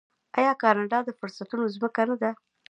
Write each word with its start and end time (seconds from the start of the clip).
آیا 0.39 0.53
کاناډا 0.61 0.99
د 1.05 1.09
فرصتونو 1.19 1.65
ځمکه 1.75 2.01
نه 2.09 2.15
ده؟ 2.21 2.31